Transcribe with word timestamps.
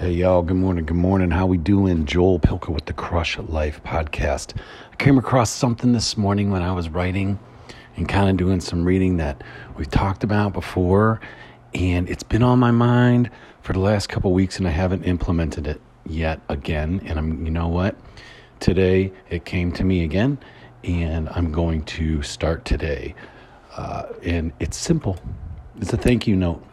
Hey 0.00 0.12
y'all, 0.12 0.40
good 0.40 0.56
morning, 0.56 0.86
good 0.86 0.96
morning. 0.96 1.30
How 1.30 1.44
we 1.44 1.58
doing? 1.58 2.06
Joel 2.06 2.40
Pilka 2.40 2.70
with 2.70 2.86
the 2.86 2.94
Crush 2.94 3.36
Life 3.36 3.82
podcast. 3.84 4.58
I 4.90 4.96
came 4.96 5.18
across 5.18 5.50
something 5.50 5.92
this 5.92 6.16
morning 6.16 6.50
when 6.50 6.62
I 6.62 6.72
was 6.72 6.88
writing 6.88 7.38
and 7.96 8.08
kind 8.08 8.30
of 8.30 8.38
doing 8.38 8.60
some 8.60 8.86
reading 8.86 9.18
that 9.18 9.44
we've 9.76 9.90
talked 9.90 10.24
about 10.24 10.54
before, 10.54 11.20
and 11.74 12.08
it's 12.08 12.22
been 12.22 12.42
on 12.42 12.58
my 12.58 12.70
mind 12.70 13.28
for 13.60 13.74
the 13.74 13.78
last 13.78 14.08
couple 14.08 14.32
weeks, 14.32 14.56
and 14.56 14.66
I 14.66 14.70
haven't 14.70 15.04
implemented 15.04 15.66
it 15.66 15.82
yet 16.06 16.40
again. 16.48 17.02
And 17.04 17.18
I'm, 17.18 17.44
you 17.44 17.50
know 17.50 17.68
what? 17.68 17.94
Today 18.58 19.12
it 19.28 19.44
came 19.44 19.70
to 19.72 19.84
me 19.84 20.02
again, 20.02 20.38
and 20.82 21.28
I'm 21.28 21.52
going 21.52 21.82
to 21.82 22.22
start 22.22 22.64
today. 22.64 23.14
Uh, 23.76 24.04
and 24.24 24.54
it's 24.60 24.78
simple. 24.78 25.18
It's 25.78 25.92
a 25.92 25.98
thank 25.98 26.26
you 26.26 26.36
note, 26.36 26.64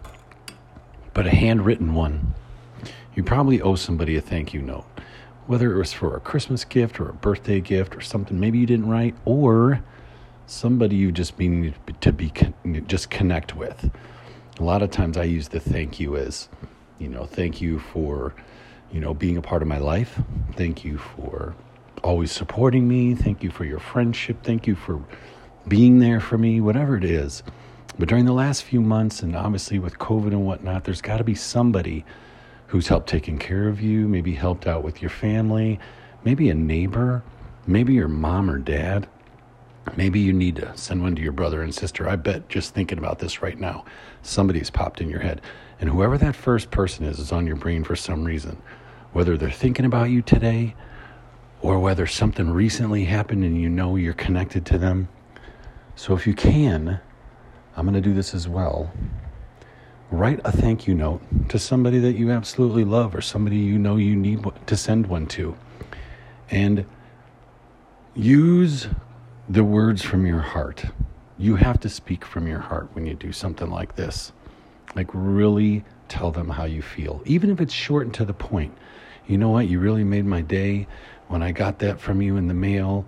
but 1.14 1.28
a 1.28 1.32
handwritten 1.32 1.94
one 1.94 2.34
you 3.18 3.24
probably 3.24 3.60
owe 3.62 3.76
somebody 3.76 4.16
a 4.16 4.22
thank 4.22 4.54
you 4.54 4.62
note, 4.62 4.86
whether 5.48 5.74
it 5.74 5.78
was 5.78 5.92
for 5.92 6.16
a 6.16 6.20
Christmas 6.20 6.64
gift 6.64 7.00
or 7.00 7.10
a 7.10 7.14
birthday 7.14 7.60
gift 7.60 7.96
or 7.96 8.02
something 8.02 8.40
maybe 8.40 8.60
you 8.60 8.68
didn't 8.68 8.88
write, 8.88 9.16
or 9.26 9.84
somebody 10.46 10.96
you 10.96 11.12
just 11.12 11.38
need 11.40 11.74
to 12.00 12.14
be 12.14 12.32
just 12.86 13.10
connect 13.10 13.56
with. 13.56 13.90
A 14.60 14.64
lot 14.64 14.84
of 14.84 14.92
times 14.92 15.18
I 15.18 15.24
use 15.24 15.48
the 15.48 15.60
thank 15.60 16.00
you 16.00 16.16
as, 16.16 16.48
you 17.00 17.10
know, 17.10 17.26
thank 17.26 17.60
you 17.60 17.80
for, 17.80 18.36
you 18.92 19.00
know, 19.00 19.14
being 19.14 19.36
a 19.36 19.42
part 19.42 19.64
of 19.64 19.68
my 19.68 19.80
life. 19.80 20.20
Thank 20.54 20.86
you 20.86 21.00
for 21.00 21.56
always 22.04 22.32
supporting 22.32 22.88
me. 22.88 23.16
Thank 23.16 23.42
you 23.42 23.50
for 23.50 23.66
your 23.66 23.80
friendship. 23.80 24.44
Thank 24.44 24.68
you 24.68 24.76
for 24.76 25.04
being 25.68 26.00
there 26.00 26.20
for 26.20 26.38
me, 26.38 26.62
whatever 26.62 26.96
it 26.96 27.04
is. 27.04 27.42
But 27.98 28.10
during 28.10 28.26
the 28.26 28.34
last 28.34 28.64
few 28.64 28.80
months, 28.80 29.24
and 29.24 29.36
obviously 29.36 29.80
with 29.80 29.98
COVID 29.98 30.28
and 30.28 30.46
whatnot, 30.46 30.84
there's 30.84 31.02
got 31.02 31.18
to 31.18 31.24
be 31.24 31.34
somebody 31.34 32.06
who's 32.68 32.88
helped 32.88 33.08
taking 33.08 33.40
care 33.40 33.68
of 33.68 33.82
you, 33.82 34.08
maybe 34.08 34.34
helped 34.34 34.68
out 34.68 34.84
with 34.84 35.02
your 35.02 35.10
family, 35.10 35.80
maybe 36.24 36.50
a 36.50 36.54
neighbor, 36.54 37.24
maybe 37.66 37.94
your 37.94 38.08
mom 38.08 38.50
or 38.50 38.60
dad. 38.60 39.08
Maybe 39.96 40.20
you 40.20 40.34
need 40.34 40.58
to 40.58 40.76
send 40.76 41.02
one 41.02 41.16
to 41.16 41.22
your 41.22 41.32
brother 41.32 41.62
and 41.62 41.74
sister. 41.74 42.10
I 42.10 42.18
bet 42.18 42.50
just 42.50 42.74
thinking 42.74 42.98
about 42.98 43.20
this 43.20 43.42
right 43.42 43.58
now, 43.58 43.86
somebody's 44.22 44.70
popped 44.70 45.00
in 45.00 45.10
your 45.10 45.22
head. 45.22 45.42
And 45.80 45.90
whoever 45.90 46.18
that 46.18 46.36
first 46.36 46.72
person 46.72 47.06
is, 47.06 47.20
is 47.20 47.32
on 47.32 47.48
your 47.48 47.56
brain 47.56 47.86
for 47.86 47.96
some 47.96 48.26
reason. 48.26 48.62
Whether 49.14 49.38
they're 49.38 49.50
thinking 49.50 49.86
about 49.86 50.10
you 50.10 50.22
today 50.22 50.76
or 51.62 51.80
whether 51.80 52.06
something 52.06 52.50
recently 52.50 53.06
happened 53.06 53.46
and 53.46 53.60
you 53.60 53.70
know 53.70 53.96
you're 53.96 54.14
connected 54.14 54.66
to 54.66 54.78
them. 54.78 55.08
So 55.96 56.14
if 56.14 56.28
you 56.28 56.34
can, 56.34 57.00
I'm 57.78 57.86
going 57.86 57.94
to 57.94 58.02
do 58.02 58.14
this 58.14 58.34
as 58.34 58.48
well 58.48 58.92
write 60.10 60.40
a 60.46 60.52
thank 60.52 60.88
you 60.88 60.94
note 60.94 61.22
to 61.50 61.60
somebody 61.60 62.00
that 62.00 62.14
you 62.14 62.32
absolutely 62.32 62.86
love 62.86 63.14
or 63.14 63.22
somebody 63.22 63.58
you 63.58 63.78
know 63.78 63.98
you 63.98 64.16
need 64.16 64.46
to 64.66 64.78
send 64.78 65.08
one 65.08 65.28
to. 65.28 65.58
And 66.50 66.86
use 68.16 68.88
the 69.50 69.64
words 69.64 70.02
from 70.02 70.26
your 70.26 70.40
heart. 70.40 70.86
You 71.38 71.56
have 71.58 71.80
to 71.82 71.90
speak 71.90 72.26
from 72.26 72.48
your 72.48 72.60
heart 72.60 72.90
when 72.94 73.06
you 73.06 73.14
do 73.14 73.32
something 73.32 73.70
like 73.70 73.96
this. 73.96 74.32
Like, 74.96 75.10
really 75.14 75.84
tell 76.08 76.32
them 76.32 76.50
how 76.50 76.64
you 76.64 76.82
feel, 76.82 77.22
even 77.26 77.50
if 77.50 77.60
it's 77.60 77.74
short 77.74 78.06
and 78.06 78.14
to 78.16 78.26
the 78.26 78.34
point. 78.34 78.76
You 79.28 79.38
know 79.38 79.50
what? 79.50 79.68
You 79.68 79.80
really 79.80 80.06
made 80.06 80.26
my 80.26 80.42
day 80.42 80.88
when 81.28 81.44
I 81.44 81.52
got 81.52 81.80
that 81.80 82.00
from 82.00 82.22
you 82.22 82.38
in 82.38 82.48
the 82.48 82.54
mail. 82.54 83.06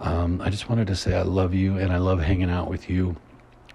Um, 0.00 0.40
I 0.40 0.50
just 0.50 0.68
wanted 0.68 0.86
to 0.88 0.96
say 0.96 1.14
I 1.14 1.22
love 1.22 1.54
you 1.54 1.78
and 1.78 1.92
I 1.92 1.98
love 1.98 2.20
hanging 2.20 2.50
out 2.50 2.68
with 2.68 2.90
you 2.90 3.16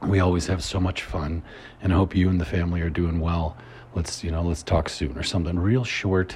we 0.01 0.19
always 0.19 0.47
have 0.47 0.63
so 0.63 0.79
much 0.79 1.03
fun 1.03 1.43
and 1.81 1.93
I 1.93 1.95
hope 1.95 2.15
you 2.15 2.29
and 2.29 2.39
the 2.39 2.45
family 2.45 2.81
are 2.81 2.89
doing 2.89 3.19
well. 3.19 3.57
Let's, 3.95 4.23
you 4.23 4.31
know, 4.31 4.43
let's 4.43 4.63
talk 4.63 4.89
soon 4.89 5.17
or 5.17 5.23
something 5.23 5.57
real 5.57 5.83
short. 5.83 6.35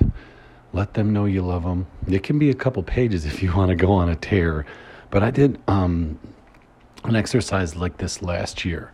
Let 0.74 0.94
them 0.94 1.14
know 1.14 1.26
you 1.26 1.42
love 1.42 1.64
them. 1.64 1.88
It 2.08 2.24
can 2.24 2.40
be 2.40 2.50
a 2.50 2.56
couple 2.56 2.82
pages 2.84 3.26
if 3.32 3.44
you 3.44 3.56
want 3.56 3.70
to 3.70 3.76
go 3.76 3.92
on 3.92 4.10
a 4.10 4.16
tear. 4.16 4.66
But 5.10 5.24
I 5.24 5.32
did 5.32 5.60
um, 5.68 6.18
an 7.04 7.16
exercise 7.16 7.76
like 7.76 7.98
this 7.98 8.22
last 8.22 8.66
year 8.66 8.92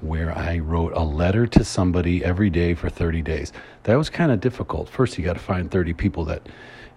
where 0.00 0.36
I 0.36 0.58
wrote 0.58 0.92
a 0.94 1.04
letter 1.04 1.46
to 1.46 1.64
somebody 1.64 2.24
every 2.24 2.50
day 2.50 2.74
for 2.74 2.90
30 2.90 3.22
days. 3.22 3.52
That 3.84 3.94
was 3.94 4.10
kind 4.10 4.32
of 4.32 4.40
difficult. 4.40 4.88
First, 4.88 5.16
you 5.16 5.24
got 5.24 5.34
to 5.34 5.38
find 5.38 5.70
30 5.70 5.92
people 5.92 6.24
that, 6.24 6.48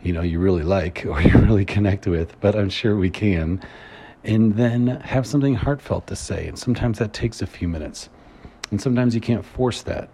you 0.01 0.11
know, 0.11 0.21
you 0.21 0.39
really 0.39 0.63
like 0.63 1.05
or 1.05 1.21
you 1.21 1.37
really 1.37 1.65
connect 1.65 2.07
with, 2.07 2.39
but 2.41 2.55
I'm 2.55 2.69
sure 2.69 2.95
we 2.97 3.11
can 3.11 3.61
and 4.25 4.55
then 4.55 4.87
have 4.87 5.25
something 5.25 5.53
heartfelt 5.55 6.07
to 6.07 6.15
say. 6.15 6.47
And 6.47 6.57
sometimes 6.57 6.99
that 6.99 7.13
takes 7.13 7.41
a 7.41 7.47
few 7.47 7.67
minutes, 7.67 8.09
and 8.71 8.81
sometimes 8.81 9.15
you 9.15 9.21
can't 9.21 9.45
force 9.45 9.83
that. 9.83 10.09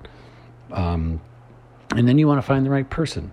Um, 0.72 1.22
and 1.96 2.08
then 2.08 2.18
you 2.18 2.28
want 2.28 2.38
to 2.38 2.46
find 2.46 2.66
the 2.66 2.70
right 2.70 2.90
person. 2.90 3.32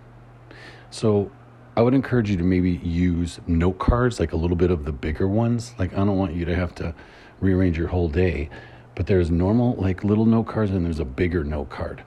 So 0.91 1.31
I 1.77 1.83
would 1.83 1.95
encourage 1.95 2.31
you 2.31 2.37
to 2.37 2.45
maybe 2.45 2.73
use 2.73 3.41
note 3.47 3.79
cards, 3.79 4.19
like 4.19 4.33
a 4.33 4.37
little 4.37 4.57
bit 4.57 4.71
of 4.71 4.85
the 4.85 4.93
bigger 4.93 5.29
ones. 5.29 5.75
Like, 5.79 5.93
I 5.93 5.97
don't 5.97 6.17
want 6.17 6.35
you 6.35 6.45
to 6.47 6.55
have 6.55 6.75
to 6.77 6.95
rearrange 7.41 7.77
your 7.77 7.89
whole 7.89 8.09
day, 8.09 8.51
but 8.95 9.07
there's 9.07 9.31
normal, 9.31 9.75
like 9.75 10.03
little 10.03 10.27
note 10.27 10.47
cards, 10.47 10.71
and 10.71 10.85
there's 10.85 11.01
a 11.01 11.05
bigger 11.05 11.45
note 11.45 11.71
card 11.71 12.03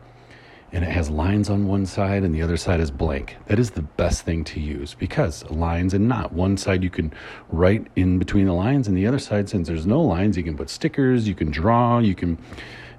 and 0.73 0.85
it 0.85 0.91
has 0.91 1.09
lines 1.09 1.49
on 1.49 1.67
one 1.67 1.85
side 1.85 2.23
and 2.23 2.33
the 2.33 2.41
other 2.41 2.57
side 2.57 2.79
is 2.79 2.91
blank. 2.91 3.35
That 3.47 3.59
is 3.59 3.71
the 3.71 3.81
best 3.81 4.23
thing 4.23 4.43
to 4.45 4.59
use 4.59 4.93
because 4.93 5.49
lines 5.49 5.93
and 5.93 6.07
not. 6.07 6.31
One 6.31 6.55
side 6.55 6.83
you 6.83 6.89
can 6.89 7.13
write 7.49 7.87
in 7.95 8.19
between 8.19 8.45
the 8.45 8.53
lines 8.53 8.87
and 8.87 8.95
the 8.95 9.05
other 9.05 9.19
side 9.19 9.49
since 9.49 9.67
there's 9.67 9.85
no 9.85 10.01
lines, 10.01 10.37
you 10.37 10.43
can 10.43 10.55
put 10.55 10.69
stickers, 10.69 11.27
you 11.27 11.35
can 11.35 11.51
draw, 11.51 11.99
you 11.99 12.15
can 12.15 12.37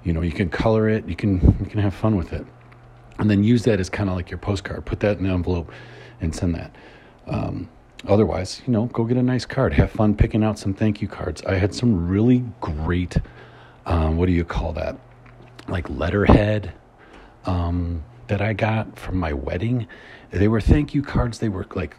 you 0.03 0.11
know, 0.11 0.21
you 0.21 0.33
can 0.33 0.49
color 0.49 0.89
it, 0.89 1.07
you 1.07 1.15
can 1.15 1.39
you 1.59 1.65
can 1.65 1.79
have 1.79 1.93
fun 1.93 2.15
with 2.15 2.33
it. 2.33 2.45
And 3.19 3.29
then 3.29 3.43
use 3.43 3.63
that 3.63 3.79
as 3.79 3.89
kind 3.89 4.09
of 4.09 4.15
like 4.15 4.29
your 4.29 4.37
postcard. 4.39 4.85
Put 4.85 4.99
that 4.99 5.19
in 5.19 5.25
an 5.25 5.31
envelope 5.31 5.71
and 6.19 6.35
send 6.35 6.55
that. 6.55 6.75
Um, 7.27 7.69
otherwise, 8.07 8.61
you 8.65 8.73
know, 8.73 8.87
go 8.87 9.05
get 9.05 9.17
a 9.17 9.23
nice 9.23 9.45
card. 9.45 9.73
Have 9.73 9.91
fun 9.91 10.15
picking 10.15 10.43
out 10.43 10.59
some 10.59 10.73
thank 10.73 11.01
you 11.01 11.07
cards. 11.07 11.41
I 11.43 11.55
had 11.55 11.73
some 11.73 12.07
really 12.07 12.43
great 12.59 13.17
um, 13.85 14.17
what 14.17 14.27
do 14.27 14.31
you 14.31 14.45
call 14.45 14.73
that? 14.73 14.97
Like 15.67 15.89
letterhead 15.89 16.73
um, 17.45 18.03
that 18.27 18.41
I 18.41 18.53
got 18.53 18.97
from 18.97 19.17
my 19.17 19.33
wedding. 19.33 19.87
They 20.31 20.47
were 20.47 20.61
thank 20.61 20.93
you 20.93 21.01
cards. 21.01 21.39
They 21.39 21.49
were 21.49 21.67
like 21.75 21.95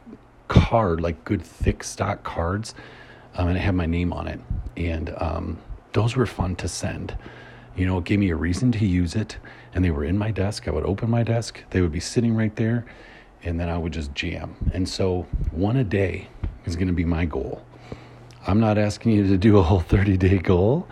card, 0.48 1.00
like 1.00 1.24
good 1.24 1.42
thick 1.42 1.84
stock 1.84 2.22
cards, 2.24 2.74
um, 3.34 3.48
and 3.48 3.56
it 3.56 3.60
had 3.60 3.74
my 3.74 3.86
name 3.86 4.12
on 4.12 4.26
it. 4.26 4.40
And 4.76 5.14
um, 5.18 5.58
those 5.92 6.16
were 6.16 6.26
fun 6.26 6.56
to 6.56 6.68
send. 6.68 7.16
You 7.76 7.86
know, 7.86 7.98
it 7.98 8.04
gave 8.04 8.18
me 8.18 8.30
a 8.30 8.36
reason 8.36 8.72
to 8.72 8.86
use 8.86 9.14
it, 9.14 9.36
and 9.74 9.84
they 9.84 9.90
were 9.90 10.04
in 10.04 10.16
my 10.16 10.30
desk. 10.30 10.68
I 10.68 10.70
would 10.70 10.84
open 10.84 11.10
my 11.10 11.22
desk, 11.22 11.62
they 11.70 11.80
would 11.80 11.92
be 11.92 12.00
sitting 12.00 12.34
right 12.34 12.54
there, 12.56 12.84
and 13.42 13.58
then 13.58 13.68
I 13.68 13.76
would 13.76 13.92
just 13.92 14.14
jam. 14.14 14.56
And 14.72 14.88
so, 14.88 15.26
one 15.50 15.76
a 15.76 15.84
day 15.84 16.28
is 16.66 16.76
going 16.76 16.88
to 16.88 16.94
be 16.94 17.04
my 17.04 17.24
goal. 17.24 17.64
I'm 18.46 18.60
not 18.60 18.78
asking 18.78 19.12
you 19.12 19.26
to 19.26 19.38
do 19.38 19.58
a 19.58 19.62
whole 19.62 19.80
30 19.80 20.16
day 20.16 20.38
goal, 20.38 20.86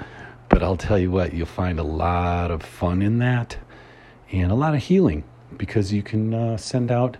but 0.48 0.62
I'll 0.62 0.76
tell 0.76 0.98
you 0.98 1.10
what, 1.10 1.32
you'll 1.32 1.46
find 1.46 1.78
a 1.78 1.84
lot 1.84 2.50
of 2.50 2.62
fun 2.62 3.02
in 3.02 3.18
that 3.18 3.56
and 4.32 4.50
a 4.50 4.54
lot 4.54 4.74
of 4.74 4.82
healing 4.82 5.24
because 5.58 5.92
you 5.92 6.02
can 6.02 6.32
uh, 6.32 6.56
send 6.56 6.90
out 6.90 7.18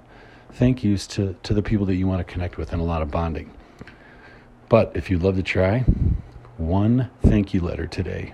thank 0.53 0.83
yous 0.83 1.07
to, 1.07 1.37
to 1.43 1.55
the 1.55 1.63
people 1.63 1.87
that 1.87 1.95
you 1.95 2.07
want 2.07 2.27
to 2.27 2.33
connect 2.33 2.57
with 2.57 2.73
and 2.73 2.81
a 2.81 2.85
lot 2.85 3.03
of 3.03 3.11
bonding. 3.11 3.51
But 4.69 4.93
if 4.95 5.11
you'd 5.11 5.23
love 5.23 5.37
to 5.37 5.43
try, 5.43 5.81
one 6.57 7.11
thank 7.21 7.53
you 7.53 7.61
letter 7.61 7.87
today. 7.87 8.33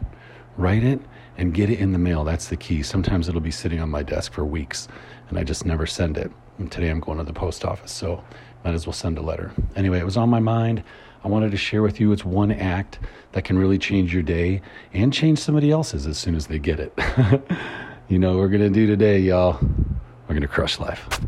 Write 0.57 0.85
it 0.85 1.01
and 1.37 1.53
get 1.53 1.71
it 1.71 1.81
in 1.81 1.93
the 1.93 1.99
mail. 1.99 2.25
That's 2.25 2.49
the 2.49 2.57
key. 2.57 2.83
Sometimes 2.83 3.29
it'll 3.29 3.41
be 3.41 3.51
sitting 3.51 3.81
on 3.81 3.91
my 3.91 4.03
desk 4.03 4.33
for 4.33 4.45
weeks 4.45 4.89
and 5.29 5.39
I 5.39 5.45
just 5.45 5.67
never 5.67 5.87
send 5.87 6.17
it. 6.17 6.31
And 6.59 6.71
today 6.71 6.89
I'm 6.89 7.01
going 7.01 7.19
to 7.19 7.25
the 7.25 7.33
post 7.33 7.65
office, 7.65 7.93
so 7.93 8.23
might 8.65 8.75
as 8.75 8.87
well 8.87 8.93
send 8.93 9.19
a 9.19 9.23
letter. 9.23 9.53
Anyway, 9.77 9.99
it 9.99 10.05
was 10.05 10.17
on 10.17 10.29
my 10.29 10.41
mind. 10.41 10.83
I 11.23 11.29
wanted 11.29 11.51
to 11.51 11.57
share 11.57 11.83
with 11.83 12.01
you 12.01 12.13
it's 12.13 12.25
one 12.25 12.51
act 12.51 12.99
that 13.33 13.45
can 13.45 13.59
really 13.59 13.79
change 13.79 14.13
your 14.13 14.23
day 14.23 14.63
and 14.93 15.13
change 15.13 15.39
somebody 15.39 15.71
else's 15.71 16.07
as 16.07 16.19
soon 16.19 16.35
as 16.35 16.47
they 16.47 16.59
get 16.59 16.81
it. 16.81 16.93
You 18.09 18.19
know 18.19 18.31
what 18.31 18.39
we're 18.39 18.49
to 18.63 18.71
do 18.71 18.87
today, 18.87 19.19
y'all? 19.19 19.61
We're 19.61 20.35
to 20.41 20.49
crush 20.49 20.79
life. 20.79 21.21